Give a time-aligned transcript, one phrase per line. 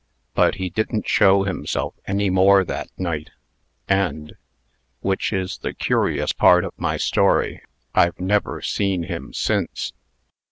[0.33, 3.29] But he didn't show himself any more that night
[3.87, 4.33] and
[5.01, 7.61] (which is the curious part of my story)
[7.93, 9.93] I've never seen him since.